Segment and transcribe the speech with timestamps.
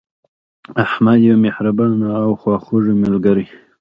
[0.85, 3.45] احمد یو مهربانه او خواخوږی ملګری